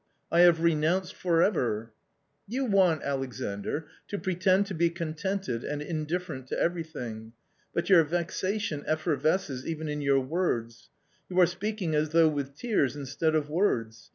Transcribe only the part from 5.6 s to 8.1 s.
and indifferent to everything, but your